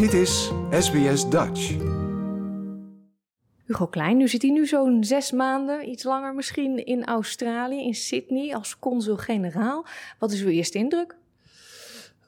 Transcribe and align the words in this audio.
Dit 0.00 0.12
is 0.12 0.52
SBS 0.70 1.28
Dutch. 1.28 1.76
Hugo 3.66 3.86
Klein, 3.86 4.16
nu 4.16 4.28
zit 4.28 4.42
hij 4.42 4.50
nu 4.50 4.66
zo'n 4.66 5.04
zes 5.04 5.32
maanden, 5.32 5.88
iets 5.88 6.04
langer 6.04 6.34
misschien, 6.34 6.86
in 6.86 7.06
Australië, 7.06 7.86
in 7.86 7.94
Sydney, 7.94 8.54
als 8.54 8.78
consul-generaal. 8.78 9.86
Wat 10.18 10.32
is 10.32 10.42
uw 10.42 10.48
eerste 10.48 10.78
indruk? 10.78 11.16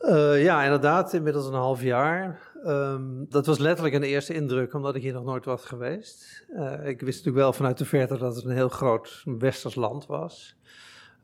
Uh, 0.00 0.42
ja, 0.42 0.62
inderdaad, 0.62 1.12
inmiddels 1.12 1.46
een 1.46 1.52
half 1.52 1.82
jaar. 1.82 2.52
Um, 2.66 3.26
dat 3.28 3.46
was 3.46 3.58
letterlijk 3.58 3.94
een 3.94 4.02
eerste 4.02 4.34
indruk, 4.34 4.74
omdat 4.74 4.94
ik 4.94 5.02
hier 5.02 5.12
nog 5.12 5.24
nooit 5.24 5.44
was 5.44 5.64
geweest. 5.64 6.46
Uh, 6.50 6.72
ik 6.72 7.00
wist 7.00 7.16
natuurlijk 7.16 7.44
wel 7.44 7.52
vanuit 7.52 7.78
de 7.78 7.84
verte 7.84 8.18
dat 8.18 8.36
het 8.36 8.44
een 8.44 8.50
heel 8.50 8.68
groot 8.68 9.22
westers 9.24 9.74
land 9.74 10.06
was. 10.06 10.56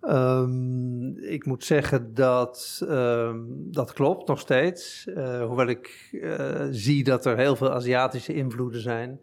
Um, 0.02 1.18
ik 1.18 1.46
moet 1.46 1.64
zeggen 1.64 2.14
dat 2.14 2.80
um, 2.88 3.46
dat 3.72 3.92
klopt 3.92 4.28
nog 4.28 4.40
steeds. 4.40 5.06
Uh, 5.06 5.44
hoewel 5.44 5.66
ik 5.66 6.08
uh, 6.12 6.66
zie 6.70 7.04
dat 7.04 7.24
er 7.24 7.36
heel 7.36 7.56
veel 7.56 7.72
Aziatische 7.72 8.34
invloeden 8.34 8.80
zijn. 8.80 9.20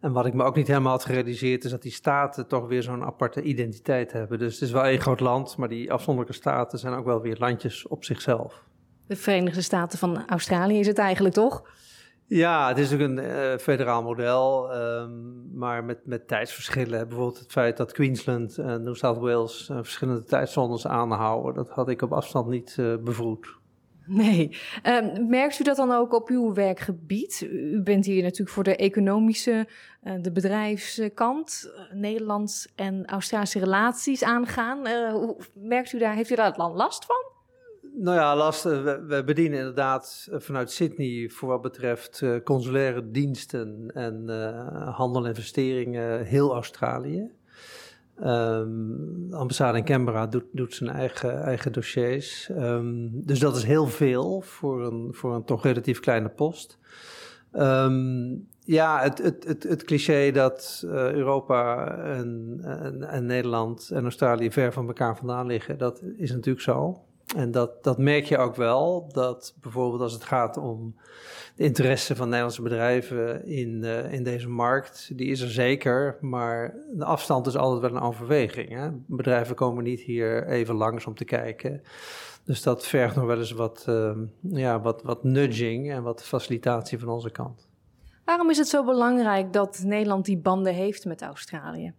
En 0.00 0.12
wat 0.12 0.26
ik 0.26 0.34
me 0.34 0.44
ook 0.44 0.56
niet 0.56 0.66
helemaal 0.66 0.92
had 0.92 1.04
gerealiseerd 1.04 1.64
is 1.64 1.70
dat 1.70 1.82
die 1.82 1.92
staten 1.92 2.46
toch 2.46 2.66
weer 2.66 2.82
zo'n 2.82 3.04
aparte 3.04 3.42
identiteit 3.42 4.12
hebben. 4.12 4.38
Dus 4.38 4.52
het 4.52 4.62
is 4.62 4.70
wel 4.70 4.84
één 4.84 5.00
groot 5.00 5.20
land, 5.20 5.56
maar 5.56 5.68
die 5.68 5.92
afzonderlijke 5.92 6.38
staten 6.38 6.78
zijn 6.78 6.94
ook 6.94 7.04
wel 7.04 7.20
weer 7.20 7.36
landjes 7.38 7.86
op 7.86 8.04
zichzelf. 8.04 8.62
De 9.06 9.16
Verenigde 9.16 9.62
Staten 9.62 9.98
van 9.98 10.28
Australië 10.28 10.78
is 10.78 10.86
het 10.86 10.98
eigenlijk 10.98 11.34
toch? 11.34 11.62
Ja, 12.34 12.68
het 12.68 12.78
is 12.78 12.90
natuurlijk 12.90 13.18
een 13.18 13.24
uh, 13.24 13.58
federaal 13.58 14.02
model, 14.02 14.74
um, 14.76 15.50
maar 15.54 15.84
met, 15.84 16.06
met 16.06 16.28
tijdsverschillen. 16.28 17.08
Bijvoorbeeld 17.08 17.38
het 17.38 17.52
feit 17.52 17.76
dat 17.76 17.92
Queensland 17.92 18.58
en 18.58 18.82
New 18.82 18.94
South 18.94 19.18
Wales 19.18 19.68
uh, 19.70 19.76
verschillende 19.76 20.24
tijdzones 20.24 20.86
aanhouden, 20.86 21.54
dat 21.54 21.68
had 21.68 21.88
ik 21.88 22.02
op 22.02 22.12
afstand 22.12 22.48
niet 22.48 22.76
uh. 22.78 23.60
Nee. 24.06 24.56
Um, 24.82 25.28
merkt 25.28 25.60
u 25.60 25.64
dat 25.64 25.76
dan 25.76 25.92
ook 25.92 26.14
op 26.14 26.28
uw 26.28 26.54
werkgebied? 26.54 27.48
U 27.50 27.82
bent 27.82 28.04
hier 28.04 28.22
natuurlijk 28.22 28.50
voor 28.50 28.64
de 28.64 28.76
economische, 28.76 29.66
de 30.20 30.32
bedrijfskant, 30.32 31.72
Nederlands 31.92 32.72
en 32.76 33.06
Australische 33.06 33.58
relaties 33.58 34.24
aangaan. 34.24 34.88
hoe 35.10 35.36
merkt 35.54 35.92
u 35.92 35.98
daar, 35.98 36.14
heeft 36.14 36.30
u 36.30 36.34
daar 36.34 36.48
last 36.74 37.04
van? 37.04 37.31
Nou 37.94 38.16
ja, 38.16 38.36
last, 38.36 38.62
we, 38.62 39.04
we, 39.06 39.24
bedienen 39.24 39.58
inderdaad 39.58 40.28
vanuit 40.32 40.70
Sydney 40.70 41.28
voor 41.28 41.48
wat 41.48 41.62
betreft 41.62 42.20
uh, 42.20 42.36
consulaire 42.44 43.10
diensten 43.10 43.90
en 43.94 44.28
handel 44.94 45.22
en 45.22 45.28
investeringen 45.28 46.24
heel 46.24 46.52
Australië. 46.52 47.30
Um, 48.20 49.30
de 49.30 49.36
ambassade 49.36 49.78
in 49.78 49.84
Canberra 49.84 50.26
doet, 50.26 50.44
doet 50.52 50.74
zijn 50.74 50.90
eigen, 50.90 51.42
eigen 51.42 51.72
dossiers. 51.72 52.48
Um, 52.48 53.10
dus 53.24 53.38
dat 53.38 53.56
is 53.56 53.64
heel 53.64 53.86
veel 53.86 54.40
voor 54.40 54.86
een, 54.86 55.08
voor 55.14 55.34
een 55.34 55.44
toch 55.44 55.62
relatief 55.62 56.00
kleine 56.00 56.28
post. 56.28 56.78
Um, 57.52 58.48
ja, 58.64 59.00
het, 59.00 59.18
het, 59.18 59.44
het, 59.44 59.62
het, 59.62 59.84
cliché 59.84 60.30
dat 60.30 60.84
Europa 60.88 61.96
en, 61.98 62.58
en, 62.62 63.02
en 63.02 63.26
Nederland 63.26 63.90
en 63.90 64.02
Australië 64.02 64.50
ver 64.50 64.72
van 64.72 64.86
elkaar 64.86 65.16
vandaan 65.16 65.46
liggen, 65.46 65.78
dat 65.78 66.02
is 66.16 66.30
natuurlijk 66.30 66.64
zo. 66.64 67.04
En 67.36 67.50
dat, 67.50 67.84
dat 67.84 67.98
merk 67.98 68.24
je 68.24 68.38
ook 68.38 68.56
wel, 68.56 69.08
dat 69.12 69.54
bijvoorbeeld 69.60 70.00
als 70.00 70.12
het 70.12 70.24
gaat 70.24 70.56
om 70.56 70.94
de 71.56 71.64
interesse 71.64 72.16
van 72.16 72.26
Nederlandse 72.26 72.62
bedrijven 72.62 73.46
in, 73.46 73.82
uh, 73.82 74.12
in 74.12 74.22
deze 74.22 74.48
markt, 74.48 75.10
die 75.16 75.26
is 75.26 75.40
er 75.40 75.50
zeker, 75.50 76.16
maar 76.20 76.74
de 76.92 77.04
afstand 77.04 77.46
is 77.46 77.56
altijd 77.56 77.92
wel 77.92 78.00
een 78.00 78.08
overweging. 78.08 78.68
Hè? 78.68 78.88
Bedrijven 78.92 79.54
komen 79.54 79.84
niet 79.84 80.00
hier 80.00 80.46
even 80.46 80.74
langs 80.74 81.06
om 81.06 81.14
te 81.14 81.24
kijken. 81.24 81.82
Dus 82.44 82.62
dat 82.62 82.86
vergt 82.86 83.16
nog 83.16 83.24
wel 83.24 83.38
eens 83.38 83.52
wat, 83.52 83.86
uh, 83.88 84.16
ja, 84.40 84.80
wat, 84.80 85.02
wat 85.02 85.24
nudging 85.24 85.92
en 85.92 86.02
wat 86.02 86.24
facilitatie 86.24 86.98
van 86.98 87.08
onze 87.08 87.30
kant. 87.30 87.68
Waarom 88.24 88.50
is 88.50 88.58
het 88.58 88.68
zo 88.68 88.84
belangrijk 88.84 89.52
dat 89.52 89.82
Nederland 89.84 90.24
die 90.24 90.38
banden 90.38 90.74
heeft 90.74 91.04
met 91.04 91.22
Australië? 91.22 91.94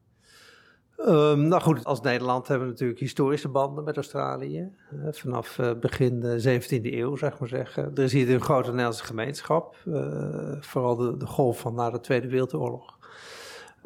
Um, 0.97 1.47
nou 1.47 1.61
goed, 1.61 1.85
als 1.85 2.01
Nederland 2.01 2.47
hebben 2.47 2.67
we 2.67 2.71
natuurlijk 2.71 2.99
historische 2.99 3.49
banden 3.49 3.83
met 3.83 3.95
Australië. 3.95 4.69
Vanaf 5.11 5.57
uh, 5.57 5.71
begin 5.79 6.19
de 6.19 6.59
17e 6.61 6.83
eeuw, 6.83 7.15
zeg 7.15 7.39
maar 7.39 7.49
zeggen. 7.49 7.91
Er 7.95 8.03
is 8.03 8.13
hier 8.13 8.29
een 8.29 8.41
grote 8.41 8.69
Nederlandse 8.69 9.03
gemeenschap. 9.03 9.75
Uh, 9.85 10.55
vooral 10.59 10.95
de, 10.95 11.25
golf 11.25 11.59
van 11.59 11.75
na 11.75 11.89
de 11.89 11.99
Tweede 11.99 12.27
Wereldoorlog. 12.27 12.97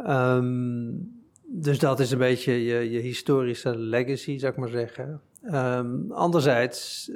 Um, 0.08 1.16
dus 1.46 1.80
dat 1.80 2.00
is 2.00 2.12
een 2.12 2.18
beetje 2.18 2.66
je, 2.66 2.92
je, 2.92 3.00
historische 3.00 3.78
legacy, 3.78 4.38
zeg 4.38 4.52
ik 4.52 4.58
maar 4.58 4.70
zeggen. 4.70 5.22
Um, 5.54 6.12
anderzijds 6.12 7.12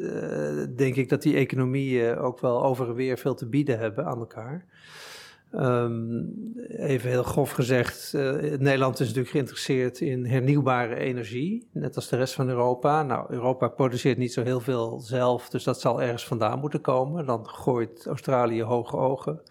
denk 0.75 0.95
ik 0.95 1.09
dat 1.09 1.21
die 1.21 1.35
economieën 1.35 2.17
ook 2.17 2.39
wel 2.39 2.63
over 2.63 2.87
en 2.87 2.95
weer 2.95 3.17
veel 3.17 3.35
te 3.35 3.47
bieden 3.47 3.79
hebben 3.79 4.05
aan 4.05 4.19
elkaar. 4.19 4.65
Um, 5.53 6.53
even 6.67 7.09
heel 7.09 7.23
grof 7.23 7.51
gezegd, 7.51 8.13
uh, 8.15 8.31
Nederland 8.41 8.93
is 8.93 9.05
natuurlijk 9.07 9.29
geïnteresseerd 9.29 9.99
in 9.99 10.25
hernieuwbare 10.25 10.95
energie, 10.95 11.67
net 11.71 11.95
als 11.95 12.09
de 12.09 12.15
rest 12.15 12.33
van 12.33 12.49
Europa. 12.49 13.03
Nou, 13.03 13.25
Europa 13.29 13.67
produceert 13.67 14.17
niet 14.17 14.33
zo 14.33 14.43
heel 14.43 14.59
veel 14.59 14.99
zelf, 14.99 15.49
dus 15.49 15.63
dat 15.63 15.81
zal 15.81 16.01
ergens 16.01 16.25
vandaan 16.25 16.59
moeten 16.59 16.81
komen. 16.81 17.25
Dan 17.25 17.47
gooit 17.47 18.05
Australië 18.05 18.63
hoge 18.63 18.97
ogen. 18.97 19.41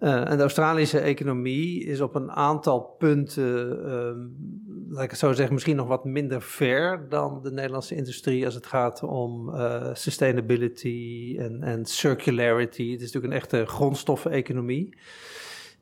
Uh, 0.00 0.30
en 0.30 0.36
de 0.36 0.42
Australische 0.42 0.98
economie 0.98 1.84
is 1.84 2.00
op 2.00 2.14
een 2.14 2.30
aantal 2.30 2.80
punten, 2.80 3.78
uh, 3.86 4.94
laat 4.94 5.04
ik 5.04 5.14
zo 5.14 5.32
zeggen, 5.32 5.54
misschien 5.54 5.76
nog 5.76 5.86
wat 5.86 6.04
minder 6.04 6.42
ver 6.42 7.08
dan 7.08 7.40
de 7.42 7.50
Nederlandse 7.50 7.94
industrie 7.94 8.44
als 8.44 8.54
het 8.54 8.66
gaat 8.66 9.02
om 9.02 9.48
uh, 9.48 9.90
sustainability 9.92 11.36
en, 11.38 11.84
circularity. 11.84 12.90
Het 12.90 13.00
is 13.00 13.12
natuurlijk 13.12 13.32
een 13.32 13.40
echte 13.40 13.66
grondstoffeneconomie 13.66 14.96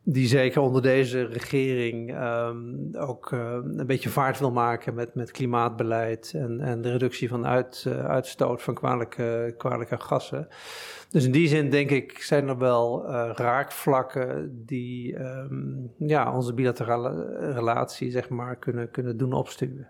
die 0.06 0.26
zeker 0.26 0.60
onder 0.60 0.82
deze 0.82 1.25
regering 1.25 2.22
um, 2.22 2.88
ook 2.97 3.31
uh, 3.31 3.59
een 3.62 3.87
beetje 3.87 4.09
vaart 4.09 4.38
wil 4.38 4.50
maken 4.50 4.94
met, 4.94 5.15
met 5.15 5.31
klimaatbeleid 5.31 6.32
en, 6.34 6.60
en 6.60 6.82
de 6.82 6.91
reductie 6.91 7.28
van 7.28 7.47
uit, 7.47 7.84
uh, 7.88 8.04
uitstoot 8.04 8.62
van 8.62 8.75
kwalijke, 8.75 9.54
kwalijke 9.59 9.98
gassen. 9.98 10.48
Dus 11.10 11.25
in 11.25 11.32
die 11.32 11.48
zin 11.48 11.70
denk 11.70 11.91
ik 11.91 12.19
zijn 12.19 12.48
er 12.48 12.59
wel 12.59 13.04
uh, 13.09 13.31
raakvlakken 13.34 14.62
die 14.66 15.19
um, 15.19 15.93
ja, 15.98 16.37
onze 16.37 16.54
bilaterale 16.54 17.37
relatie 17.53 18.10
zeg 18.10 18.28
maar, 18.28 18.56
kunnen, 18.56 18.91
kunnen 18.91 19.16
doen 19.16 19.32
opstuwen. 19.32 19.88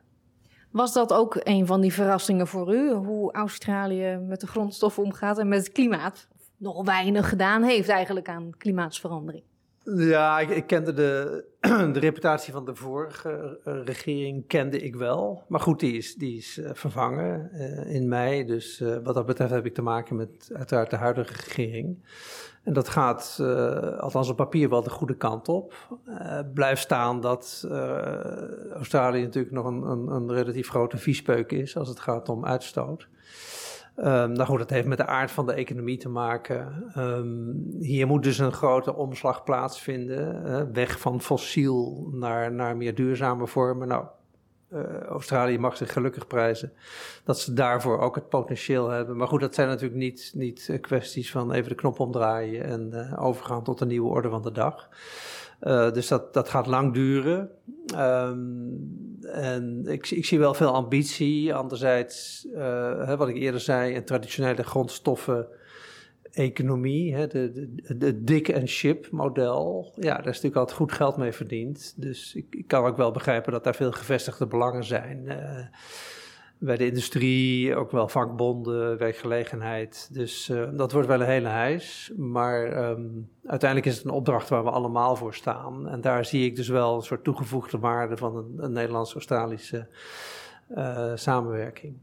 Was 0.71 0.93
dat 0.93 1.13
ook 1.13 1.41
een 1.43 1.67
van 1.67 1.81
die 1.81 1.93
verrassingen 1.93 2.47
voor 2.47 2.75
u, 2.75 2.93
hoe 2.93 3.33
Australië 3.33 4.19
met 4.29 4.41
de 4.41 4.47
grondstoffen 4.47 5.03
omgaat 5.03 5.39
en 5.39 5.49
met 5.49 5.59
het 5.59 5.73
klimaat? 5.73 6.29
Nog 6.57 6.85
weinig 6.85 7.29
gedaan 7.29 7.63
heeft 7.63 7.89
eigenlijk 7.89 8.29
aan 8.29 8.51
klimaatsverandering. 8.59 9.45
Ja, 9.84 10.41
ik, 10.41 10.67
kende 10.67 10.93
de, 10.93 11.45
de, 11.93 11.99
reputatie 11.99 12.53
van 12.53 12.65
de 12.65 12.75
vorige 12.75 13.61
uh, 13.65 13.84
regering 13.84 14.47
kende 14.47 14.78
ik 14.78 14.97
wel. 14.97 15.43
Maar 15.49 15.61
goed, 15.61 15.81
die 15.81 15.97
is, 15.97 16.15
die 16.15 16.37
is 16.37 16.59
uh, 16.59 16.71
vervangen 16.72 17.50
uh, 17.53 17.94
in 17.94 18.09
mei. 18.09 18.44
Dus 18.44 18.83
wat 19.03 19.15
dat 19.15 19.27
betreft 19.27 19.50
heb 19.50 19.67
ik 19.67 19.75
te 19.75 19.83
maken 19.83 20.17
met 20.17 20.50
uiteraard 20.53 20.91
de 20.91 20.97
huidige 20.97 21.33
regering. 21.33 22.05
En 22.62 22.73
dat 22.73 22.89
gaat, 22.89 23.39
althans 23.99 24.28
op 24.28 24.37
papier, 24.37 24.69
wel 24.69 24.83
de 24.83 24.91
goede 24.91 25.17
kant 25.17 25.49
op. 25.49 25.75
blijft 26.55 26.83
staan 26.83 27.21
dat 27.21 27.69
Australië 28.75 29.23
natuurlijk 29.23 29.55
nog 29.55 29.67
een, 29.67 29.83
een, 29.83 30.09
een 30.09 30.33
relatief 30.33 30.69
grote 30.69 30.99
viespeuk 30.99 31.53
is 31.53 31.77
als 31.77 31.89
het 31.89 32.00
gaat 32.00 32.28
om 32.28 32.44
uitstoot. 32.44 33.09
Um, 33.97 34.32
nou 34.32 34.44
goed, 34.44 34.59
dat 34.59 34.71
heeft 34.71 34.87
met 34.87 34.99
de 34.99 35.06
aard 35.06 35.31
van 35.31 35.47
de 35.47 35.53
economie 35.53 35.99
te 35.99 36.09
maken. 36.09 36.93
Um, 36.99 37.66
hier 37.81 38.06
moet 38.06 38.22
dus 38.22 38.38
een 38.38 38.53
grote 38.53 38.94
omslag 38.94 39.44
plaatsvinden. 39.44 40.72
Weg 40.72 41.00
van 41.00 41.21
fossiel 41.21 42.09
naar, 42.12 42.53
naar 42.53 42.77
meer 42.77 42.94
duurzame 42.94 43.47
vormen. 43.47 43.88
Nou, 43.88 44.05
uh, 44.75 45.00
Australië 45.00 45.59
mag 45.59 45.77
zich 45.77 45.93
gelukkig 45.93 46.27
prijzen 46.27 46.72
dat 47.25 47.38
ze 47.38 47.53
daarvoor 47.53 47.99
ook 47.99 48.15
het 48.15 48.28
potentieel 48.28 48.88
hebben. 48.88 49.17
Maar 49.17 49.29
goed, 49.29 49.41
dat 49.41 49.55
zijn 49.55 49.69
natuurlijk 49.69 50.00
niet, 50.00 50.32
niet 50.35 50.69
eh, 50.69 50.81
kwesties 50.81 51.31
van 51.31 51.52
even 51.52 51.69
de 51.69 51.75
knop 51.75 52.00
omdraaien 52.00 52.64
en 52.64 52.90
uh, 52.93 53.25
overgaan 53.25 53.62
tot 53.62 53.81
een 53.81 53.88
nieuwe 53.88 54.08
orde 54.08 54.29
van 54.29 54.43
de 54.43 54.52
dag. 54.52 54.88
Uh, 55.64 55.93
dus 55.93 56.08
dat, 56.08 56.34
dat 56.34 56.49
gaat 56.49 56.66
lang 56.66 56.94
duren. 56.94 57.50
Um, 57.96 59.19
en 59.22 59.82
ik, 59.87 60.11
ik, 60.11 60.25
zie 60.25 60.38
wel 60.38 60.55
veel 60.55 60.72
ambitie. 60.72 61.55
Anderzijds, 61.55 62.46
uh, 62.55 63.06
hè, 63.06 63.16
wat 63.16 63.28
ik 63.28 63.37
eerder 63.37 63.61
zei, 63.61 63.96
een 63.96 64.05
traditionele 64.05 64.62
grondstoffen 64.62 65.49
economie, 66.34 67.14
hè, 67.14 67.26
de, 67.26 67.52
de, 67.52 67.96
de 67.96 68.25
dik 68.25 68.49
en 68.49 68.69
ship 68.69 69.11
model, 69.11 69.93
ja, 69.96 70.14
daar 70.14 70.19
is 70.19 70.25
natuurlijk 70.25 70.56
altijd 70.56 70.78
goed 70.78 70.93
geld 70.93 71.16
mee 71.16 71.32
verdiend. 71.32 71.94
Dus 71.96 72.34
ik, 72.34 72.46
ik 72.50 72.69
kan 72.69 72.84
ook 72.84 72.96
wel 72.96 73.11
begrijpen 73.11 73.52
dat 73.52 73.64
daar 73.64 73.75
veel 73.75 73.93
gevestigde 73.93 74.46
belangen 74.46 74.84
zijn. 74.84 75.25
Uh, 75.26 75.66
bij 76.59 76.77
de 76.77 76.87
industrie, 76.87 77.77
ook 77.77 77.91
wel 77.91 78.09
vakbonden, 78.09 78.99
werkgelegenheid. 78.99 80.09
Dus 80.12 80.49
uh, 80.49 80.69
dat 80.73 80.93
wordt 80.93 81.09
wel 81.09 81.21
een 81.21 81.27
hele 81.27 81.49
heis. 81.49 82.12
Maar 82.17 82.89
um, 82.91 83.31
uiteindelijk 83.45 83.91
is 83.91 83.97
het 83.97 84.05
een 84.05 84.11
opdracht 84.11 84.49
waar 84.49 84.65
we 84.65 84.71
allemaal 84.71 85.17
voor 85.17 85.35
staan. 85.35 85.89
En 85.89 86.01
daar 86.01 86.25
zie 86.25 86.45
ik 86.45 86.56
dus 86.56 86.69
wel 86.69 86.97
een 86.97 87.03
soort 87.03 87.25
toegevoegde 87.25 87.79
waarde 87.79 88.17
van 88.17 88.37
een, 88.37 88.55
een 88.56 88.73
Nederlands-Australische 88.73 89.87
uh, 90.71 91.12
samenwerking. 91.15 91.97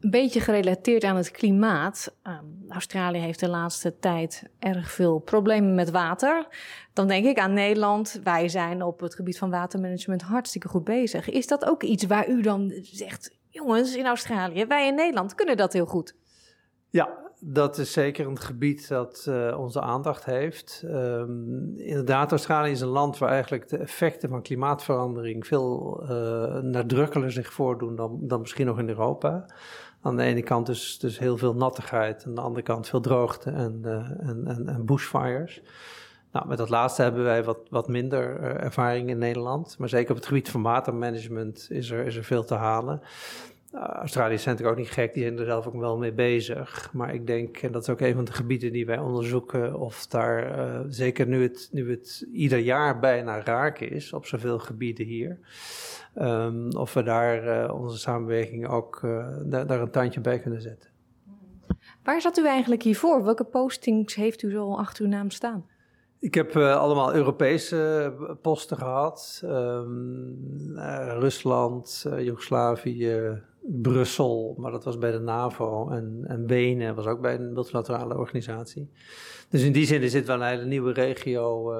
Een 0.00 0.10
beetje 0.10 0.40
gerelateerd 0.40 1.04
aan 1.04 1.16
het 1.16 1.30
klimaat. 1.30 2.14
Ehm, 2.22 2.44
Australië 2.68 3.18
heeft 3.18 3.40
de 3.40 3.48
laatste 3.48 3.98
tijd 3.98 4.48
erg 4.58 4.90
veel 4.90 5.18
problemen 5.18 5.74
met 5.74 5.90
water. 5.90 6.46
Dan 6.92 7.08
denk 7.08 7.26
ik 7.26 7.38
aan 7.38 7.52
Nederland. 7.52 8.20
Wij 8.22 8.48
zijn 8.48 8.82
op 8.82 9.00
het 9.00 9.14
gebied 9.14 9.38
van 9.38 9.50
watermanagement 9.50 10.22
hartstikke 10.22 10.68
goed 10.68 10.84
bezig. 10.84 11.30
Is 11.30 11.46
dat 11.46 11.64
ook 11.64 11.82
iets 11.82 12.06
waar 12.06 12.28
u 12.28 12.42
dan 12.42 12.72
zegt: 12.82 13.40
jongens, 13.52 13.96
in 13.96 14.06
Australië, 14.06 14.66
wij 14.66 14.86
in 14.86 14.94
Nederland 14.94 15.34
kunnen 15.34 15.56
dat 15.56 15.72
heel 15.72 15.86
goed? 15.86 16.14
Ja, 16.90 17.22
dat 17.44 17.78
is 17.78 17.92
zeker 17.92 18.26
een 18.26 18.38
gebied 18.38 18.88
dat 18.88 19.26
uh, 19.28 19.58
onze 19.58 19.80
aandacht 19.80 20.24
heeft. 20.24 20.82
Um, 20.84 21.76
inderdaad, 21.76 22.30
Australië 22.30 22.70
is 22.70 22.80
een 22.80 22.88
land 22.88 23.18
waar 23.18 23.30
eigenlijk 23.30 23.68
de 23.68 23.76
effecten 23.76 24.28
van 24.28 24.42
klimaatverandering 24.42 25.46
veel 25.46 26.00
uh, 26.02 26.08
nadrukkelijker 26.62 27.32
zich 27.32 27.52
voordoen 27.52 27.96
dan, 27.96 28.18
dan 28.20 28.40
misschien 28.40 28.66
nog 28.66 28.78
in 28.78 28.88
Europa. 28.88 29.46
Aan 30.00 30.16
de 30.16 30.22
ene 30.22 30.42
kant 30.42 30.66
dus, 30.66 30.98
dus 30.98 31.18
heel 31.18 31.36
veel 31.36 31.54
nattigheid, 31.54 32.24
aan 32.26 32.34
de 32.34 32.40
andere 32.40 32.62
kant 32.62 32.88
veel 32.88 33.00
droogte 33.00 33.50
en, 33.50 33.80
uh, 33.84 34.28
en, 34.28 34.42
en, 34.46 34.68
en, 34.68 34.86
bushfires. 34.86 35.62
Nou, 36.32 36.48
met 36.48 36.58
dat 36.58 36.68
laatste 36.68 37.02
hebben 37.02 37.24
wij 37.24 37.44
wat, 37.44 37.58
wat 37.70 37.88
minder 37.88 38.40
ervaring 38.40 39.08
in 39.08 39.18
Nederland. 39.18 39.78
Maar 39.78 39.88
zeker 39.88 40.10
op 40.10 40.16
het 40.16 40.26
gebied 40.26 40.50
van 40.50 40.62
watermanagement 40.62 41.66
is 41.70 41.90
er, 41.90 42.06
is 42.06 42.16
er 42.16 42.24
veel 42.24 42.44
te 42.44 42.54
halen. 42.54 43.00
Uh, 43.74 43.80
Australië 43.80 44.38
zijn 44.38 44.54
natuurlijk 44.54 44.78
ook 44.78 44.84
niet 44.84 44.94
gek, 44.94 45.14
die 45.14 45.22
zijn 45.22 45.38
er 45.38 45.44
zelf 45.44 45.66
ook 45.66 45.74
wel 45.74 45.98
mee 45.98 46.12
bezig. 46.12 46.90
Maar 46.92 47.14
ik 47.14 47.26
denk, 47.26 47.56
en 47.56 47.72
dat 47.72 47.82
is 47.82 47.88
ook 47.88 48.00
een 48.00 48.14
van 48.14 48.24
de 48.24 48.32
gebieden 48.32 48.72
die 48.72 48.86
wij 48.86 48.98
onderzoeken, 48.98 49.78
of 49.78 50.06
daar, 50.06 50.58
uh, 50.58 50.80
zeker 50.88 51.26
nu 51.26 51.42
het, 51.42 51.68
nu 51.72 51.90
het 51.90 52.26
ieder 52.32 52.58
jaar 52.58 52.98
bijna 52.98 53.42
raak 53.42 53.78
is 53.78 54.12
op 54.12 54.26
zoveel 54.26 54.58
gebieden 54.58 55.06
hier, 55.06 55.38
um, 56.18 56.72
of 56.76 56.94
we 56.94 57.02
daar 57.02 57.72
onze 57.72 57.98
samenwerking 57.98 58.68
ook 58.68 59.00
daar, 59.44 59.66
daar, 59.66 59.80
een 59.80 59.90
tandje 59.90 60.20
bij 60.20 60.38
kunnen 60.38 60.60
zetten. 60.60 60.90
Waar 62.02 62.20
zat 62.20 62.38
u 62.38 62.46
eigenlijk 62.46 62.82
hiervoor? 62.82 63.24
Welke 63.24 63.44
postings 63.44 64.14
heeft 64.14 64.42
u 64.42 64.50
zo 64.50 64.74
achter 64.74 65.04
uw 65.04 65.10
naam 65.10 65.30
staan? 65.30 65.70
Ik 66.22 66.34
heb 66.34 66.56
uh, 66.56 66.76
allemaal 66.76 67.14
Europese 67.14 68.12
posten 68.40 68.76
gehad. 68.76 69.42
Um, 69.44 70.38
uh, 70.74 71.16
Rusland, 71.18 72.06
Joegoslavië, 72.18 73.42
Brussel, 73.60 74.54
maar 74.58 74.70
dat 74.70 74.84
was 74.84 74.98
bij 74.98 75.10
de 75.10 75.18
NAVO. 75.18 75.88
En, 75.88 76.24
en 76.26 76.46
Wenen 76.46 76.94
was 76.94 77.06
ook 77.06 77.20
bij 77.20 77.34
een 77.34 77.52
multilaterale 77.52 78.18
organisatie. 78.18 78.90
Dus 79.48 79.62
in 79.62 79.72
die 79.72 79.86
zin 79.86 80.02
is 80.02 80.12
dit 80.12 80.26
wel 80.26 80.36
een 80.36 80.48
hele 80.48 80.64
nieuwe 80.64 80.92
regio 80.92 81.72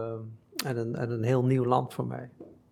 en, 0.65 0.77
een, 0.77 0.95
en 0.95 1.11
een 1.11 1.23
heel 1.23 1.45
nieuw 1.45 1.65
land 1.65 1.95
voor 1.95 2.07
mij. 2.07 2.31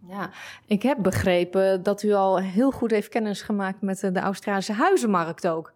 Ja, 0.08 0.30
ik 0.66 0.82
heb 0.82 0.98
begrepen 1.02 1.82
dat 1.82 2.02
u 2.02 2.12
al 2.12 2.40
heel 2.40 2.70
goed 2.70 2.90
heeft 2.90 3.08
kennis 3.08 3.42
gemaakt 3.42 3.80
met 3.80 4.00
de 4.00 4.20
Australische 4.20 4.72
huizenmarkt 4.72 5.48
ook. 5.48 5.72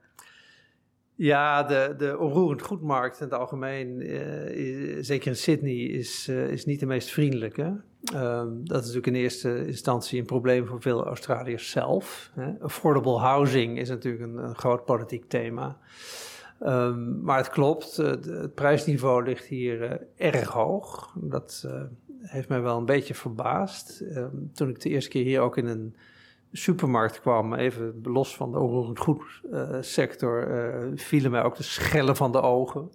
Ja, 1.16 1.62
de, 1.62 1.94
de 1.99 2.19
onroerend 2.19 2.62
goedmarkt 2.62 3.20
in 3.20 3.25
het 3.25 3.34
algemeen, 3.34 4.00
uh, 4.00 5.02
zeker 5.02 5.26
in 5.26 5.37
Sydney, 5.37 5.76
is, 5.76 6.28
uh, 6.28 6.49
is 6.49 6.64
niet 6.64 6.81
de 6.81 6.87
meest 6.87 7.11
vriendelijke. 7.11 7.81
Um, 8.14 8.66
dat 8.69 8.81
is 8.81 8.87
natuurlijk 8.87 9.06
in 9.06 9.14
eerste 9.14 9.66
instantie 9.66 10.20
een 10.20 10.26
probleem 10.26 10.66
voor 10.66 10.82
veel 10.82 11.06
Australiërs 11.06 11.70
zelf. 11.70 12.31
Hè. 12.34 12.52
Affordable 12.61 13.19
housing 13.19 13.78
is 13.78 13.88
natuurlijk 13.88 14.22
een, 14.22 14.56
groot 14.56 14.84
politiek 14.84 15.28
thema. 15.28 15.78
Um, 16.61 17.22
maar 17.22 17.37
het 17.37 17.49
klopt, 17.49 17.99
uh, 17.99 18.06
het 18.06 18.55
prijsniveau 18.55 19.25
ligt 19.25 19.44
hier 19.44 20.06
erg 20.16 20.49
hoog. 20.49 21.14
Dat 21.20 21.69
heeft 22.20 22.49
mij 22.49 22.61
wel 22.61 22.78
een 22.78 22.84
beetje 22.84 23.14
verbaasd. 23.14 24.00
Um, 24.00 24.50
toen 24.55 24.69
ik 24.69 24.81
de 24.81 24.88
eerste 24.88 25.11
keer 25.11 25.25
hier 25.25 25.40
ook 25.40 25.56
in 25.56 25.66
een 25.66 25.94
supermarkt 26.56 27.21
kwam, 27.21 27.55
even 27.55 28.01
los 28.03 28.37
van 28.37 28.53
de 28.53 28.59
onroerend 28.59 28.99
goed 28.99 29.23
uh, 29.53 29.79
vielen 30.95 31.31
mij 31.31 31.43
ook 31.43 31.56
de 31.56 31.62
schellen 31.62 32.17
van 32.17 32.33
de 32.33 32.41
ogen. 32.41 32.91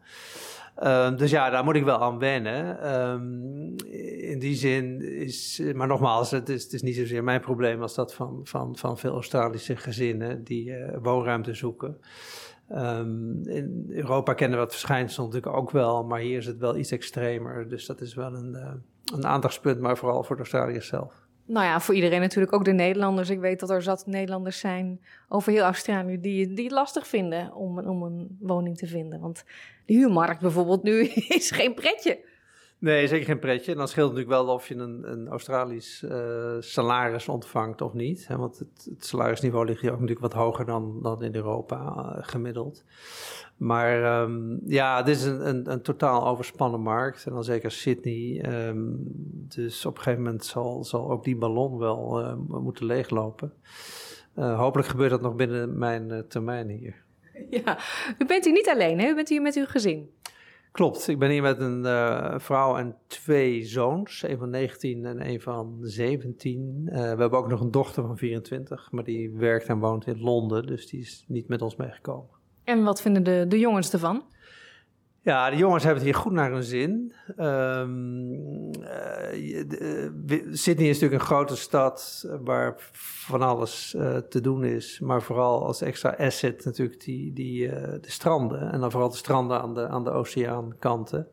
Uh, 0.84 1.18
dus 1.18 1.32
ja, 1.32 1.50
daar 1.50 1.64
moet 1.64 1.76
ik 1.76 1.84
wel 1.84 2.02
aan 2.02 2.20
wennen. 2.20 2.94
Um, 3.10 3.76
in 4.18 4.40
die 4.40 4.56
zin 4.56 5.02
is, 5.02 5.62
maar 5.74 5.88
nogmaals, 5.88 6.32
het 6.32 6.50
is, 6.50 6.64
het 6.64 6.74
is 6.74 6.82
niet 6.82 6.96
zozeer 6.96 7.24
mijn 7.24 7.42
probleem 7.42 7.82
als 7.82 7.96
dat 7.96 8.14
van, 8.14 8.40
van, 8.44 8.76
van 8.78 8.98
veel 8.98 9.14
Australische 9.14 9.76
gezinnen 9.76 10.44
die 10.44 10.70
uh, 10.70 10.98
woonruimte 11.02 11.54
zoeken. 11.54 11.98
Um, 12.72 13.48
in 13.48 13.86
Europa 13.90 14.34
kennen 14.34 14.58
we 14.58 14.64
dat 14.64 14.74
verschijnsel 14.74 15.26
natuurlijk 15.26 15.56
ook 15.56 15.72
wel, 15.72 16.04
maar 16.04 16.20
hier 16.20 16.38
is 16.38 16.46
het 16.46 16.58
wel 16.58 16.78
iets 16.78 16.92
extremer. 16.92 17.70
Dus 17.70 17.86
dat 17.86 18.02
is 18.02 18.14
wel 18.14 18.34
een, 18.34 18.58
een 19.14 19.26
aandachtspunt, 19.26 19.80
maar 19.80 19.98
vooral 19.98 20.24
voor 20.24 20.36
de 20.36 20.42
Australiërs 20.42 20.88
zelf. 20.88 21.19
Nou 21.50 21.66
ja, 21.66 21.80
voor 21.80 21.96
iedereen 21.96 22.20
natuurlijk, 22.20 22.54
ook 22.54 22.66
de 22.66 22.72
Nederlanders. 22.72 23.30
Ik 23.30 23.40
weet 23.40 23.60
dat 23.60 23.70
er 23.70 23.82
zat 23.82 24.06
Nederlanders 24.06 24.60
zijn 24.60 25.02
over 25.30 25.52
heel 25.52 25.64
Australië 25.64 26.20
die, 26.20 26.54
die 26.54 26.64
het 26.64 26.74
lastig 26.74 27.08
vinden 27.08 27.54
om, 27.54 27.80
om 27.80 28.04
een 28.04 28.38
woning 28.40 28.78
te 28.78 28.88
vinden. 28.88 29.20
Want 29.20 29.44
de 29.86 29.94
huurmarkt 29.94 30.42
bijvoorbeeld 30.42 30.84
nu 30.84 31.02
is 31.40 31.52
geen 31.52 31.74
pretje. 31.74 32.20
Nee, 32.80 33.08
zeker 33.08 33.26
geen 33.26 33.40
pretje. 33.40 33.72
En 33.72 33.78
dan 33.78 33.88
scheelt 33.88 34.10
natuurlijk 34.14 34.44
wel 34.44 34.54
of 34.54 34.68
je 34.68 34.76
een, 34.76 35.12
een 35.12 35.28
Australisch 35.28 36.04
uh, 36.06 36.56
salaris 36.60 37.28
ontvangt 37.28 37.82
of 37.82 37.94
niet. 37.94 38.28
Hè? 38.28 38.38
Want 38.38 38.60
het, 38.60 38.88
het, 38.90 39.06
salarisniveau 39.06 39.66
ligt 39.66 39.82
hier 39.82 39.92
ook 39.92 40.00
natuurlijk 40.00 40.34
wat 40.34 40.42
hoger 40.42 40.66
dan, 40.66 41.00
dan 41.02 41.24
in 41.24 41.36
Europa 41.36 41.76
uh, 41.98 42.18
gemiddeld. 42.22 42.84
Maar 43.58 44.22
um, 44.22 44.60
ja, 44.66 44.98
het 44.98 45.08
is 45.08 45.24
een, 45.24 45.48
een, 45.48 45.72
een, 45.72 45.82
totaal 45.82 46.28
overspannen 46.28 46.82
markt. 46.82 47.26
En 47.26 47.34
dan 47.34 47.44
zeker 47.44 47.72
Sydney. 47.72 48.46
Um, 48.68 48.98
dus 49.56 49.86
op 49.86 49.98
een 49.98 50.04
gegeven 50.04 50.24
moment 50.24 50.46
zal, 50.46 50.84
zal 50.84 51.12
ook 51.12 51.24
die 51.24 51.38
ballon 51.38 51.78
wel 51.78 52.22
uh, 52.22 52.34
moeten 52.48 52.86
leeglopen. 52.86 53.54
hopelijk 54.34 54.88
gebeurt 54.88 55.10
dat 55.10 55.22
nog 55.22 55.36
binnen 55.36 55.78
mijn 55.78 56.26
termijn 56.28 56.70
hier. 56.70 56.96
Ja, 57.50 57.78
u 58.18 58.26
bent 58.26 58.46
hier 58.46 58.54
niet 58.54 58.70
alleen, 58.70 59.00
hè? 59.00 59.10
U 59.10 59.16
bent 59.16 59.30
hier 59.30 59.42
met 59.42 59.56
uw 59.56 59.66
gezin. 59.66 60.10
Klopt, 60.72 61.08
ik 61.08 61.20
ben 61.20 61.30
hier 61.30 61.42
met 61.42 61.60
een 61.60 61.86
uh, 61.86 62.34
vrouw 62.38 62.78
en 62.78 62.96
twee 63.08 63.64
zoons, 63.64 64.24
een 64.24 64.38
van 64.38 64.50
19 64.50 65.06
en 65.06 65.28
een 65.30 65.42
van 65.42 65.78
17. 65.82 66.82
Uh, 66.86 66.94
we 66.94 67.00
hebben 67.00 67.32
ook 67.32 67.50
nog 67.50 67.62
een 67.62 67.72
dochter 67.72 68.04
van 68.04 68.18
24, 68.18 68.92
maar 68.92 69.04
die 69.04 69.32
werkt 69.32 69.68
en 69.68 69.80
woont 69.80 70.08
in 70.08 70.22
Londen, 70.22 70.68
dus 70.68 70.88
die 70.88 71.00
is 71.00 71.26
niet 71.28 71.48
met 71.48 71.62
ons 71.62 71.76
meegekomen. 71.76 72.30
En 72.64 72.84
wat 72.84 73.02
vinden 73.02 73.24
de, 73.24 73.46
de 73.48 73.60
jongens 73.60 73.94
ervan? 73.94 74.24
Ja, 75.22 75.50
de 75.50 75.56
jongens 75.56 75.84
hebben 75.84 76.04
het 76.04 76.12
hier 76.12 76.22
goed 76.22 76.32
naar 76.32 76.52
hun 76.52 76.64
zin. 76.64 77.14
Um, 77.38 78.70
Sydney 80.52 80.90
is 80.90 81.00
natuurlijk 81.00 81.22
een 81.22 81.28
grote 81.28 81.56
stad 81.56 82.28
waar 82.44 82.74
van 82.92 83.42
alles 83.42 83.96
te 84.30 84.42
doen 84.42 84.64
is. 84.64 85.00
Maar 85.00 85.22
vooral 85.22 85.66
als 85.66 85.82
extra 85.82 86.16
asset 86.18 86.66
natuurlijk 86.66 87.04
die, 87.04 87.34
die, 87.34 87.68
de 87.70 88.00
stranden. 88.02 88.72
En 88.72 88.80
dan 88.80 88.92
vooral 88.92 89.10
de 89.10 89.18
stranden 89.18 89.62
aan 89.62 89.74
de, 89.74 89.88
aan 89.88 90.04
de 90.04 90.12
oceaankanten. 90.12 91.28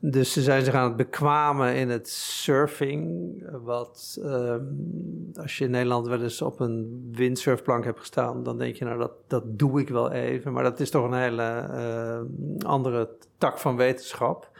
Dus 0.00 0.32
ze 0.32 0.42
zijn 0.42 0.64
zich 0.64 0.74
aan 0.74 0.88
het 0.88 0.96
bekwamen 0.96 1.74
in 1.74 1.88
het 1.88 2.08
surfing. 2.08 3.32
Wat 3.62 4.18
um, 4.22 5.30
als 5.34 5.58
je 5.58 5.64
in 5.64 5.70
Nederland 5.70 6.06
wel 6.06 6.22
eens 6.22 6.42
op 6.42 6.60
een 6.60 7.08
windsurfplank 7.12 7.84
hebt 7.84 7.98
gestaan, 7.98 8.42
dan 8.42 8.58
denk 8.58 8.76
je, 8.76 8.84
nou 8.84 8.98
dat, 8.98 9.12
dat 9.26 9.58
doe 9.58 9.80
ik 9.80 9.88
wel 9.88 10.12
even. 10.12 10.52
Maar 10.52 10.62
dat 10.62 10.80
is 10.80 10.90
toch 10.90 11.04
een 11.04 11.18
hele 11.18 11.66
andere 12.64 13.08
tak 13.38 13.58
van 13.58 13.76
wetenschap. 13.76 14.50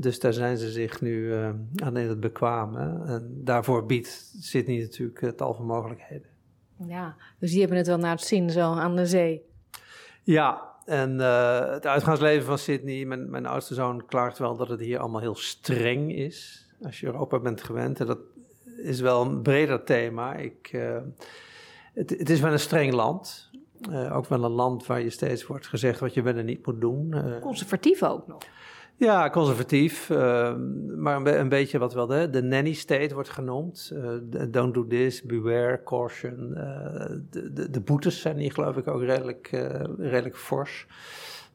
Dus 0.00 0.20
daar 0.20 0.32
zijn 0.32 0.56
ze 0.56 0.70
zich 0.70 1.00
nu 1.00 1.12
uh, 1.12 1.50
aan 1.76 1.96
in 1.96 2.08
het 2.08 2.20
bekwamen. 2.20 3.06
En 3.06 3.40
daarvoor 3.44 3.86
biedt 3.86 4.32
Sydney 4.40 4.80
natuurlijk 4.80 5.36
tal 5.36 5.54
van 5.54 5.66
mogelijkheden. 5.66 6.28
Ja, 6.86 7.16
dus 7.38 7.50
die 7.50 7.60
hebben 7.60 7.78
het 7.78 7.86
wel 7.86 7.98
naar 7.98 8.10
het 8.10 8.20
zin 8.20 8.50
zo 8.50 8.72
aan 8.72 8.96
de 8.96 9.06
zee. 9.06 9.42
Ja, 10.22 10.74
en 10.84 11.14
uh, 11.14 11.70
het 11.70 11.86
uitgaansleven 11.86 12.46
van 12.46 12.58
Sydney, 12.58 13.04
mijn, 13.04 13.30
mijn 13.30 13.46
oudste 13.46 13.74
zoon 13.74 14.06
klaagt 14.06 14.38
wel 14.38 14.56
dat 14.56 14.68
het 14.68 14.80
hier 14.80 14.98
allemaal 14.98 15.20
heel 15.20 15.34
streng 15.34 16.14
is. 16.14 16.66
Als 16.82 17.00
je 17.00 17.06
Europa 17.06 17.38
bent 17.38 17.62
gewend. 17.62 18.00
En 18.00 18.06
dat 18.06 18.18
is 18.82 19.00
wel 19.00 19.22
een 19.22 19.42
breder 19.42 19.84
thema. 19.84 20.34
Ik, 20.34 20.72
uh, 20.72 20.96
het, 21.94 22.10
het, 22.10 22.30
is 22.30 22.40
wel 22.40 22.52
een 22.52 22.58
streng 22.58 22.92
land. 22.92 23.50
Uh, 23.90 24.16
ook 24.16 24.26
wel 24.26 24.44
een 24.44 24.50
land 24.50 24.86
waar 24.86 25.00
je 25.00 25.10
steeds 25.10 25.46
wordt 25.46 25.66
gezegd 25.66 26.00
wat 26.00 26.14
je 26.14 26.22
wel 26.22 26.36
en 26.36 26.44
niet 26.44 26.66
moet 26.66 26.80
doen. 26.80 27.14
Conservatief 27.40 28.02
ook 28.02 28.26
nog. 28.26 28.42
Ja, 28.98 29.30
conservatief, 29.30 30.10
uh, 30.10 30.54
maar 30.96 31.26
een, 31.26 31.48
beetje 31.48 31.78
wat 31.78 31.94
wel 31.94 32.06
de, 32.06 32.30
de 32.30 32.42
nanny 32.42 32.72
state 32.72 33.14
wordt 33.14 33.28
genoemd. 33.28 33.92
Uh, 33.94 34.10
don't 34.50 34.74
do 34.74 34.86
this, 34.86 35.22
beware, 35.22 35.82
caution. 35.84 36.50
Uh, 36.50 37.16
de, 37.30 37.52
de, 37.52 37.70
de, 37.70 37.80
boetes 37.80 38.20
zijn 38.20 38.38
hier 38.38 38.52
geloof 38.52 38.76
ik 38.76 38.88
ook 38.88 39.02
redelijk, 39.02 39.48
redelijk 39.98 40.36
fors. 40.36 40.86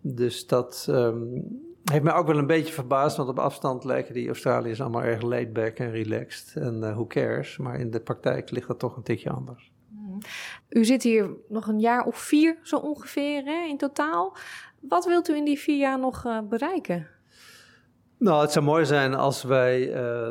Dus 0.01 0.47
dat 0.47 0.87
um, 0.89 1.43
heeft 1.83 2.03
mij 2.03 2.13
ook 2.13 2.27
wel 2.27 2.37
een 2.37 2.47
beetje 2.47 2.73
verbaasd, 2.73 3.17
want 3.17 3.29
op 3.29 3.39
afstand 3.39 3.83
lijken 3.83 4.13
die 4.13 4.27
Australiërs 4.27 4.81
allemaal 4.81 5.03
erg 5.03 5.21
laid 5.21 5.53
back 5.53 5.77
en 5.77 5.91
relaxed. 5.91 6.63
En 6.63 6.79
who 6.79 7.07
cares, 7.07 7.57
maar 7.57 7.79
in 7.79 7.91
de 7.91 7.99
praktijk 7.99 8.51
ligt 8.51 8.67
dat 8.67 8.79
toch 8.79 8.97
een 8.97 9.03
tikje 9.03 9.29
anders. 9.29 9.71
U 10.69 10.85
zit 10.85 11.03
hier 11.03 11.29
nog 11.47 11.67
een 11.67 11.79
jaar 11.79 12.05
of 12.05 12.17
vier 12.17 12.57
zo 12.61 12.77
ongeveer 12.77 13.43
hè, 13.43 13.65
in 13.67 13.77
totaal. 13.77 14.37
Wat 14.79 15.05
wilt 15.05 15.29
u 15.29 15.35
in 15.35 15.45
die 15.45 15.59
vier 15.59 15.77
jaar 15.77 15.99
nog 15.99 16.43
bereiken? 16.49 17.12
Nou, 18.23 18.41
het 18.41 18.51
zou 18.51 18.65
mooi 18.65 18.85
zijn 18.85 19.13
als 19.13 19.43
wij, 19.43 19.95
uh, 19.95 20.27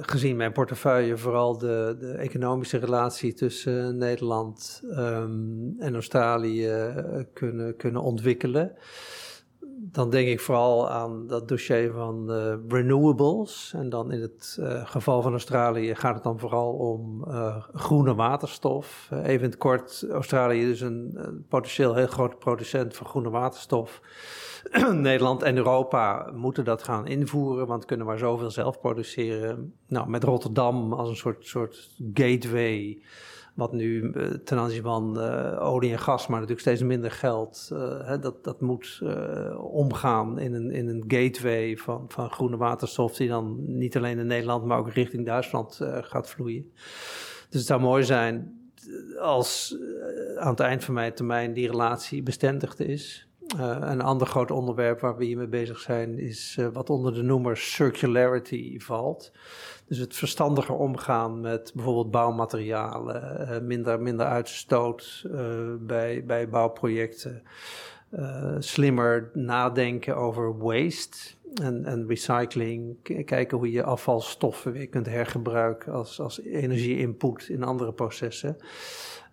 gezien 0.00 0.36
mijn 0.36 0.52
portefeuille, 0.52 1.16
vooral 1.16 1.58
de, 1.58 1.96
de 1.98 2.12
economische 2.12 2.78
relatie 2.78 3.34
tussen 3.34 3.96
Nederland 3.96 4.82
um, 4.90 5.74
en 5.78 5.94
Australië 5.94 6.94
kunnen, 7.32 7.76
kunnen 7.76 8.02
ontwikkelen 8.02 8.72
dan 9.96 10.10
denk 10.10 10.28
ik 10.28 10.40
vooral 10.40 10.90
aan 10.90 11.26
dat 11.26 11.48
dossier 11.48 11.92
van 11.92 12.26
uh, 12.30 12.54
renewables. 12.68 13.72
En 13.76 13.88
dan 13.88 14.12
in 14.12 14.20
het 14.20 14.56
uh, 14.60 14.86
geval 14.86 15.22
van 15.22 15.32
Australië 15.32 15.94
gaat 15.94 16.14
het 16.14 16.22
dan 16.22 16.38
vooral 16.38 16.72
om 16.72 17.24
uh, 17.28 17.56
groene 17.74 18.14
waterstof. 18.14 19.08
even 19.10 19.44
in 19.44 19.50
het 19.50 19.56
kort, 19.56 20.06
Australië 20.10 20.70
is 20.70 20.80
een, 20.80 21.18
potentieel 21.48 21.94
heel 21.94 22.06
groot 22.06 22.38
producent 22.38 22.96
van 22.96 23.06
groene 23.06 23.30
waterstof. 23.30 24.00
Nederland 24.92 25.42
en 25.42 25.56
Europa 25.56 26.30
moeten 26.34 26.64
dat 26.64 26.82
gaan 26.82 27.06
invoeren, 27.06 27.66
want 27.66 27.84
kunnen 27.84 28.06
maar 28.06 28.18
zoveel 28.18 28.50
zelf 28.50 28.80
produceren. 28.80 29.74
Nou, 29.86 30.08
met 30.08 30.24
Rotterdam 30.24 30.92
als 30.92 31.08
een 31.08 31.16
soort, 31.16 31.46
soort 31.46 31.90
gateway 32.14 33.02
wat 33.56 33.72
nu 33.72 34.10
eh, 34.10 34.26
ten 34.26 34.58
aanzien 34.58 34.82
van 34.82 35.18
uh, 35.18 35.62
olie 35.62 35.92
en 35.92 35.98
gas, 35.98 36.26
maar 36.26 36.40
natuurlijk 36.40 36.66
steeds 36.66 36.82
minder 36.82 37.10
geld, 37.10 37.70
uh, 37.72 38.06
hè, 38.06 38.18
dat, 38.18 38.44
dat 38.44 38.60
moet 38.60 39.02
omgaan 39.58 40.38
in 40.38 40.54
een, 40.54 40.70
in 40.70 40.88
een 40.88 41.04
gateway 41.08 41.76
van, 41.76 42.04
van 42.08 42.30
groene 42.30 42.56
waterstof, 42.56 43.16
die 43.16 43.28
dan 43.28 43.56
niet 43.66 43.96
alleen 43.96 44.18
in 44.18 44.26
Nederland, 44.26 44.64
maar 44.64 44.78
ook 44.78 44.90
richting 44.90 45.26
Duitsland 45.26 45.80
gaat 45.82 46.30
vloeien. 46.30 46.72
Dus 47.48 47.60
het 47.60 47.66
zou 47.66 47.80
mooi 47.80 48.04
zijn 48.04 48.60
als 49.20 49.76
aan 50.36 50.50
het 50.50 50.60
eind 50.60 50.84
van 50.84 50.94
mijn 50.94 51.14
termijn 51.14 51.52
die 51.52 51.70
relatie 51.70 52.22
bestendigd 52.22 52.80
is. 52.80 53.28
Uh, 53.54 53.76
een 53.80 54.00
ander 54.00 54.26
groot 54.26 54.50
onderwerp 54.50 55.00
waar 55.00 55.16
we 55.16 55.24
hier 55.24 55.36
mee 55.36 55.46
bezig 55.46 55.78
zijn 55.78 56.18
is 56.18 56.56
uh, 56.58 56.66
wat 56.72 56.90
onder 56.90 57.14
de 57.14 57.22
noemer 57.22 57.56
circularity 57.56 58.78
valt. 58.78 59.32
Dus 59.86 59.98
het 59.98 60.16
verstandiger 60.16 60.74
omgaan 60.74 61.40
met 61.40 61.72
bijvoorbeeld 61.74 62.10
bouwmaterialen, 62.10 63.48
uh, 63.50 63.58
minder, 63.60 64.00
minder 64.00 64.26
uitstoot 64.26 65.24
bij, 65.78 66.24
bij 66.24 66.48
bouwprojecten, 66.48 67.42
slimmer 68.58 69.30
nadenken 69.32 70.16
over 70.16 70.58
waste 70.58 71.34
en, 71.54 71.84
en 71.84 72.06
recycling, 72.08 72.96
kijken 73.24 73.58
hoe 73.58 73.70
je 73.70 73.82
afvalstoffen 73.82 74.72
weer 74.72 74.88
kunt 74.88 75.06
hergebruiken 75.06 75.92
als, 75.92 76.20
als 76.20 76.42
energie-input 76.42 77.48
in 77.48 77.62
andere 77.62 77.92
processen. 77.92 78.56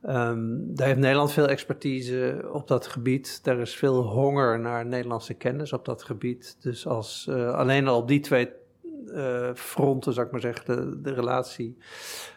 Um, 0.07 0.75
daar 0.75 0.87
heeft 0.87 0.99
Nederland 0.99 1.31
veel 1.31 1.47
expertise 1.47 2.49
op 2.51 2.67
dat 2.67 2.87
gebied. 2.87 3.41
Er 3.43 3.59
is 3.59 3.75
veel 3.75 4.01
honger 4.01 4.59
naar 4.59 4.85
Nederlandse 4.85 5.33
kennis 5.33 5.73
op 5.73 5.85
dat 5.85 6.03
gebied. 6.03 6.57
Dus 6.59 6.87
als 6.87 7.27
uh, 7.29 7.53
alleen 7.53 7.87
al 7.87 7.97
op 7.97 8.07
die 8.07 8.19
twee 8.19 8.49
uh, 9.05 9.49
fronten, 9.53 10.13
zou 10.13 10.25
ik 10.25 10.31
maar 10.31 10.41
zeggen, 10.41 11.01
de, 11.03 11.13
relatie 11.13 11.77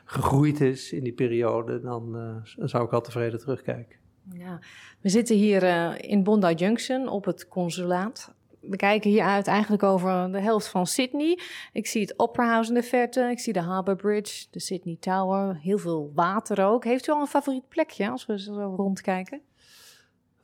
gegroeid 0.04 0.60
is 0.60 0.92
in 0.92 1.02
die 1.02 1.12
periode, 1.12 1.80
dan 1.80 2.16
zou 2.56 2.84
ik 2.84 2.92
al 2.92 3.00
tevreden 3.00 3.38
terugkijken. 3.38 4.05
Ja, 4.32 4.60
we 5.00 5.08
zitten 5.08 5.36
hier 5.36 5.62
in 6.04 6.22
Bondi 6.22 6.54
Junction 6.54 7.08
op 7.08 7.24
het 7.24 7.48
consulaat 7.48 8.34
we 8.68 8.76
kijken 8.76 9.10
hier 9.10 9.22
uit 9.22 9.46
eigenlijk 9.46 9.82
over 9.82 10.32
de 10.32 10.40
helft 10.40 10.68
van 10.68 10.86
Sydney. 10.86 11.38
Ik 11.72 11.86
zie 11.86 12.00
het 12.00 12.18
Opera 12.18 12.46
House 12.46 12.68
in 12.68 12.74
de 12.74 12.82
verte, 12.82 13.20
ik 13.30 13.38
zie 13.38 13.52
de 13.52 13.60
Harbour 13.60 13.96
Bridge, 13.96 14.46
de 14.50 14.60
Sydney 14.60 14.96
Tower, 15.00 15.58
heel 15.62 15.78
veel 15.78 16.12
water 16.14 16.64
ook. 16.64 16.84
Heeft 16.84 17.08
u 17.08 17.12
al 17.12 17.20
een 17.20 17.26
favoriet 17.26 17.68
plekje 17.68 18.10
als 18.10 18.26
we 18.26 18.40
zo 18.40 18.74
rondkijken? 18.76 19.40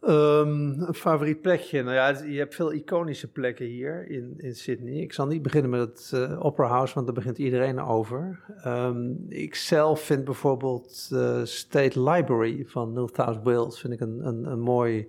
Um, 0.09 0.80
een 0.80 0.94
favoriet 0.94 1.40
plekje? 1.40 1.82
Nou 1.82 1.94
ja, 1.94 2.09
je 2.09 2.38
hebt 2.38 2.54
veel 2.54 2.73
iconische 2.73 3.30
plekken 3.30 3.66
hier 3.66 4.11
in, 4.11 4.35
in 4.37 4.54
Sydney. 4.54 4.94
Ik 4.94 5.12
zal 5.12 5.26
niet 5.26 5.42
beginnen 5.42 5.71
met 5.71 5.80
het 5.80 6.11
uh, 6.14 6.44
Opera 6.44 6.68
House, 6.68 6.94
want 6.94 7.06
daar 7.06 7.14
begint 7.14 7.38
iedereen 7.38 7.80
over. 7.80 8.40
Um, 8.66 9.26
ik 9.28 9.54
zelf 9.54 10.00
vind 10.00 10.25
bijvoorbeeld 10.25 11.09
de 11.09 11.37
uh, 11.38 11.44
State 11.44 12.02
Library 12.02 12.64
van 12.66 12.92
New 12.92 13.09
South 13.12 13.42
Wales 13.42 13.80
vind 13.80 13.92
ik 13.92 14.00
een, 14.00 14.26
een, 14.26 14.61
mooi 14.61 15.09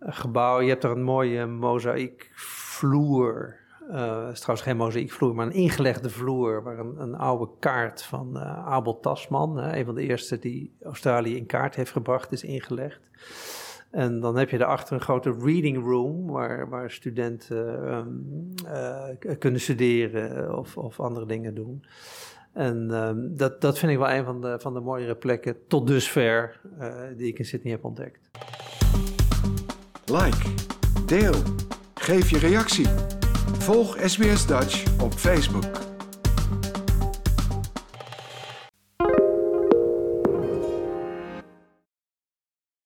gebouw. 0.00 0.60
Je 0.60 0.68
hebt 0.68 0.84
er 0.84 0.90
een 0.90 1.02
mooie 1.02 1.46
mozaïekvloer. 1.46 3.56
Uh, 3.90 4.24
het 4.24 4.32
is 4.32 4.40
trouwens 4.40 4.66
geen 4.66 4.76
mozaïekvloer, 4.76 5.34
maar 5.34 5.46
een 5.46 5.52
ingelegde 5.52 6.10
vloer. 6.10 6.62
Waar 6.62 6.78
een, 6.78 7.00
een 7.00 7.14
oude 7.14 7.48
kaart 7.58 8.02
van 8.02 8.38
Abel 8.64 9.00
Tasman, 9.00 9.58
een 9.58 9.84
van 9.84 9.94
de 9.94 10.02
eerste 10.02 10.38
die 10.38 10.72
Australië 10.82 11.36
in 11.36 11.46
kaart 11.46 11.74
heeft 11.74 11.92
gebracht, 11.92 12.32
is 12.32 12.42
ingelegd. 12.42 13.00
En 13.92 14.20
dan 14.20 14.36
heb 14.36 14.50
je 14.50 14.58
daarachter 14.58 14.94
een 14.94 15.00
grote 15.00 15.34
reading 15.40 15.84
room 15.84 16.26
waar, 16.26 16.68
waar 16.68 16.90
studenten 16.90 17.94
um, 17.94 19.38
kunnen 19.38 19.60
studeren 19.60 20.58
of, 20.58 20.76
of 20.76 21.00
andere 21.00 21.26
dingen 21.26 21.54
doen. 21.54 21.84
En 22.52 22.90
um, 22.90 23.36
dat, 23.36 23.60
dat 23.60 23.78
vind 23.78 23.92
ik 23.92 23.98
wel 23.98 24.10
een 24.10 24.24
van 24.24 24.40
de, 24.40 24.58
van 24.60 24.74
de 24.74 24.80
mooiere 24.80 25.14
plekken 25.14 25.56
tot 25.66 25.86
dusver 25.86 26.60
die 27.16 27.28
ik 27.28 27.38
in 27.38 27.44
Sydney 27.44 27.72
heb 27.72 27.84
ontdekt. 27.84 28.30
Like, 30.04 30.48
deel, 31.06 31.34
geef 31.94 32.30
je 32.30 32.38
reactie. 32.38 32.86
Volg 33.58 33.96
SBS 34.00 34.46
Dutch 34.46 35.02
op 35.02 35.12
Facebook. 35.12 35.91